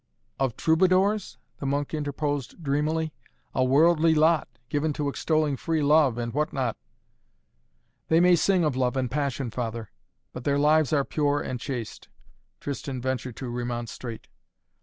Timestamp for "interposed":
1.93-2.63